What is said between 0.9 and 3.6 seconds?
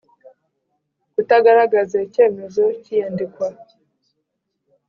Kutagaragaza icyemezo cy iyandikwa